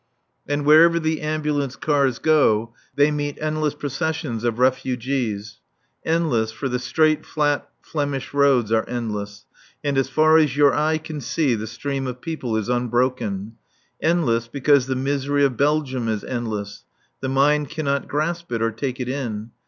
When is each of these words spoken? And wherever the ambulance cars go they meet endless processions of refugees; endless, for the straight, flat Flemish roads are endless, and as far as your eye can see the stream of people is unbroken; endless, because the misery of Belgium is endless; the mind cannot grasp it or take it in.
And 0.47 0.65
wherever 0.65 0.99
the 0.99 1.21
ambulance 1.21 1.75
cars 1.75 2.17
go 2.17 2.73
they 2.95 3.11
meet 3.11 3.37
endless 3.39 3.75
processions 3.75 4.43
of 4.43 4.57
refugees; 4.57 5.59
endless, 6.03 6.51
for 6.51 6.67
the 6.67 6.79
straight, 6.79 7.23
flat 7.23 7.69
Flemish 7.83 8.33
roads 8.33 8.71
are 8.71 8.83
endless, 8.89 9.45
and 9.83 9.99
as 9.99 10.09
far 10.09 10.39
as 10.39 10.57
your 10.57 10.73
eye 10.73 10.97
can 10.97 11.21
see 11.21 11.53
the 11.53 11.67
stream 11.67 12.07
of 12.07 12.19
people 12.19 12.57
is 12.57 12.67
unbroken; 12.67 13.57
endless, 14.01 14.47
because 14.47 14.87
the 14.87 14.95
misery 14.95 15.45
of 15.45 15.55
Belgium 15.55 16.07
is 16.07 16.23
endless; 16.23 16.83
the 17.19 17.29
mind 17.29 17.69
cannot 17.69 18.07
grasp 18.07 18.51
it 18.51 18.59
or 18.59 18.71
take 18.71 18.99
it 18.99 19.07
in. 19.07 19.51